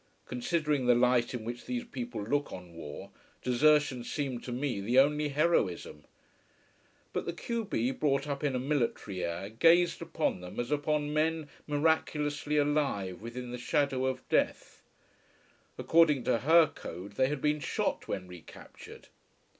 [0.25, 3.11] Considering the light in which these people look on war,
[3.43, 6.05] desertion seemed to me the only heroism.
[7.13, 11.13] But the q b, brought up in a military air, gazed upon them as upon
[11.13, 14.81] men miraculously alive within the shadow of death.
[15.77, 19.09] According to her code they had been shot when re captured.